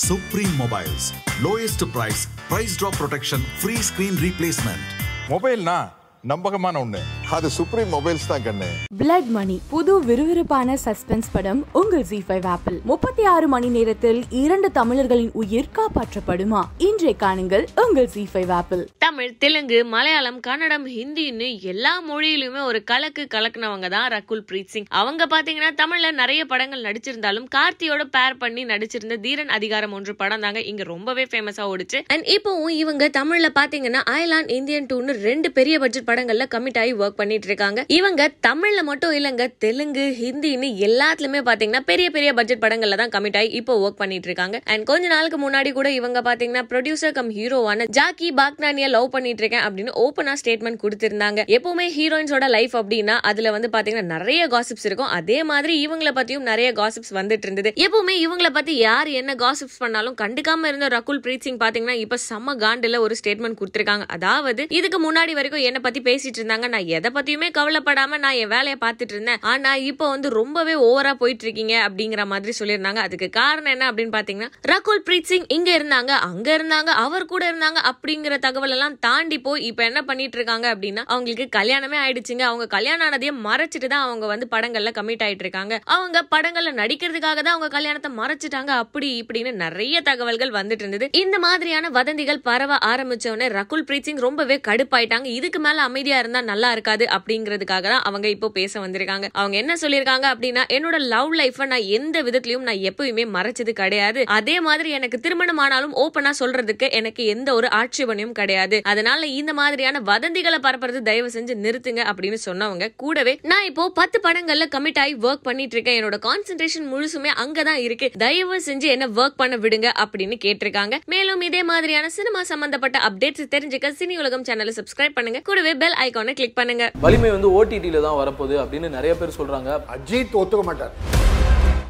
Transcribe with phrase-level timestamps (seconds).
[0.00, 1.06] Supreme mobiles
[1.42, 4.86] lowest price price drop protection free screen replacement
[5.28, 5.76] மொபைல்னா
[6.24, 7.00] நம்பகமான ஒன்று
[7.36, 8.68] அது supreme mobiles தான் கண்ணு.
[9.00, 14.68] பிளட் மணி புது விறுவிறுப்பான சஸ்பென்ஸ் படம் உங்கள் ஜி ஃபைவ் ஆப்பிள் முப்பத்தி ஆறு மணி நேரத்தில் இரண்டு
[14.78, 16.62] தமிழர்களின் உயிர் காப்பாற்றப்படுமா?
[16.86, 23.24] இன்றை காணுங்கள் உங்கள் Zee five app Tamil Telugu Malayalam Kannada ஹிந்தின்னு எல்லா மொழியிலுமே ஒரு கலக்கு
[23.34, 24.88] கலக்குனவங்க தான் ரகுல் பிரீத் சிங்.
[24.88, 30.62] அவங்க பாத்தீங்கன்னா தமிழ்ல நிறைய படங்கள் நடிச்சிருந்தாலும் கார்த்தியோட பேர் பண்ணி நடிச்சிருந்த தீரன் அதிகாரம் ஒன்று படம் தாங்க
[30.72, 32.00] இங்க ரொம்பவே ஃபேமஸா ஓடுச்சு.
[32.06, 37.18] அண்ட் இப்போவும் இவங்க தமிழ்ல பாத்தீங்கன்னா அயலான் இந்தியன் டூன்னு ரெண்டு பெரிய பட்ஜெட் படங்கள்ல கமிட் ஆகி ஒர்க்
[37.20, 37.80] பண்ணிட்டு இருக்காங்க.
[37.98, 43.50] இவங்க தமிழ்ல மட்டும் இல்லங்க தெலுங்கு ஹிந்தின்னு எல்லாத்துலயுமே பாத்தீங்கன்னா பெரிய பெரிய பட்ஜெட் படங்கள்ல தான் கமிட் ஆகி
[43.60, 44.56] இப்போ ஒர்க் பண்ணிட்டு இருக்காங்க.
[44.72, 49.64] அண்ட் கொஞ்ச நாளுக்கு முன்னாடி கூட இவங்க பாத்தீங்கன்னா ப்ரொடியூசர் கம் ஹீரோவான ஜாக்கி பாக்னானிய லவ் பண்ணிட்டு இருக்கேன்
[49.66, 51.40] அப்படின்னு ஓப்பனா ஸ்டேட்மெண்ட் கொடுத்திருந்தாங்க.
[51.56, 55.10] எப்பவுமே ஹீரோயின்ஸோட லைஃப் அப்படின்னா அதுல வந்து பாத்தீங்கன்னா நிறைய காசிப்ஸ் இருக்கும்.
[55.18, 57.72] அதே மாதிரி இவங்கள பத்தியும் நிறைய காசிப்ஸ் வந்துட்டு இருந்தது.
[57.86, 62.56] எப்பவுமே இவங்களை பத்தி யார் என்ன காசிப்ஸ் பண்ணாலும் கண்டுக்காம இருந்த ரகுல் பிரீத் சிங் பாத்தீங்கன்னா இப்ப செம்ம
[62.64, 64.06] காண்டுல ஒரு ஸ்டேட்மெண்ட் கொடுத்திருக்காங்க.
[64.16, 66.68] அதாவது இதுக்கு முன்னாடி வரைக்கும் என்ன பத்தி பேசிட்டு இருந்தாங்க.
[66.74, 69.40] நான் எதை பத்தியுமே கவலைப்படாம நான் என் வேலையை பார்த்துட்டு இருந்தேன்.
[69.52, 73.00] ஆனா இப்போ வந்து ரொம்பவே ஓவரா போயிட்டு இருக்கீங்க அப்படிங்கிற மாதிரி சொல்லியிருந்தாங்க.
[73.06, 77.80] அதுக்கு காரணம் என்ன அப்படின்னு பாத்தீங்கன்னா ரகுல் பிரீத் சிங் இங்க இருந்தாங்க அங்க இருந்தாங்க அவர் கூட இருந்தாங்க
[77.90, 82.44] அப்படிங்கிற தகவல் எல்லாம் தாண்டி போய் இப்ப என்ன பண்ணிட்டு இருக்காங்க அப்படின்னா அவங்களுக்கு கல்யாணமே ஆயிடுச்சுங்க.
[82.50, 87.54] அவங்க கல்யாணம் ஆனதையும் மறைச்சிட்டு தான் அவங்க வந்து படங்கள்ல கமிட் ஆயிட்டு இருக்காங்க அவங்க படங்கள்ல நடிக்கிறதுக்காக தான்
[87.54, 91.08] அவங்க கல்யாணத்தை மறைச்சிட்டாங்க அப்படி இப்படின்னு நிறைய தகவல்கள் வந்துட்டு இருந்தது.
[91.22, 95.28] இந்த மாதிரியான வதந்திகள் பரவ ஆரம்பிச்ச உடனே ரகுல் பிரீத் சிங் ரொம்பவே கடுப்பாயிட்டாங்க.
[95.38, 99.28] இதுக்கு மேல அமைதியா இருந்தா நல்லா இருக்காது அப்படிங்கிறதுக்காக தான் அவங்க இப்போ பேச வந்திருக்காங்க.
[99.32, 104.24] அவங்க என்ன சொல்லியிருக்காங்க அப்படின்னா என்னோட லவ் லைஃப நான் எந்த விதத்திலயும் நான் எப்பயுமே மறைச்சது கிடையாது.
[104.26, 108.80] அதே மாதிரி எனக்கு திருமணம் ஆனாலும் ஓப்பனா சொல்றதுக்கு எனக்கு எந்த ஒரு ஆட்சேபனையும் கிடையாது.
[108.82, 114.66] அதனால இந்த மாதிரியான வதந்திகளை பரப்புறது தயவு செஞ்சு நிறுத்துங்க அப்படின்னு சொன்னவங்க கூடவே நான் இப்போ பத்து படங்கள்ல
[114.76, 116.04] கமிட் ஆகி ஒர்க் பண்ணிட்டு இருக்கேன்.
[116.04, 118.10] என்னோட கான்சென்ட்ரேஷன் முழுசுமே அங்கதான் இருக்கு.
[118.18, 120.98] தயவு செஞ்சு என்ன ஒர்க் பண்ண விடுங்க அப்படின்னு கேட்டிருக்காங்க.
[121.04, 125.40] மேலும் இதே மாதிரியான சினிமா சம்பந்தப்பட்ட அப்டேட்ஸ் தெரிஞ்சுக்க சினி உலகம் சேனலை சப்ஸ்கிரைப் பண்ணுங்க.
[125.40, 126.89] கூடவே பெல் ஐக்கானை கிளிக் பண்ணுங்க.
[126.98, 129.70] வலிமை வந்து ஓடிடியில தான் வரப்போகுது அப்படின்னு நிறைய பேர் சொல்றாங்க.
[129.94, 130.94] அஜித் ஒத்துக்க மாட்டார்.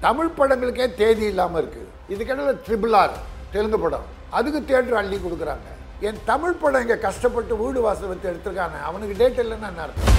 [0.00, 1.82] தமிழ் படங்களுக்கே தேதி இல்லாமல் இருக்கு.
[2.14, 3.14] இதுக்கிடையில் ட்ரிபிள் ஆர்
[3.52, 4.06] தெலுங்கு படம்.
[4.30, 5.68] அதுக்கு தேட்டர் அள்ளி கொடுக்குறாங்க.
[6.08, 10.10] என் தமிழ் படம் இங்கே கஷ்டப்பட்டு வீடு வாசல் வச்சு எடுத்திருக்காங்க அவனுக்கு டேட் இல்லைன்னா என்ன அர்த்தம்?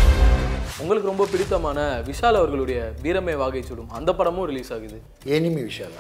[0.82, 1.80] உங்களுக்கு ரொம்ப பிடித்தமான
[2.10, 3.90] விஷால் அவர்களுடைய வீரமே வாகை சுடும்.
[3.90, 5.00] அந்த படமும் ரிலீஸ் ஆகுது.
[5.26, 5.98] எனிமி விஷயம்